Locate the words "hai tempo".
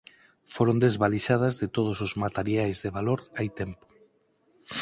3.37-3.85